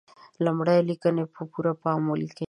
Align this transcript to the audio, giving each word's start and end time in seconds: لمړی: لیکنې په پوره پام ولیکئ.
لمړی: 0.45 0.79
لیکنې 0.89 1.23
په 1.33 1.41
پوره 1.51 1.73
پام 1.83 2.01
ولیکئ. 2.07 2.39